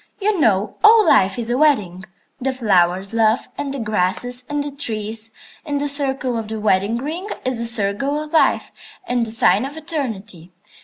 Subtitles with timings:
[0.19, 2.03] "You know, all life is a wedding.
[2.39, 5.29] The flowers love, and the grasses, and the trees;
[5.63, 8.71] and the circle of the wedding ring is the circle of life
[9.07, 10.51] and the sign of eternity.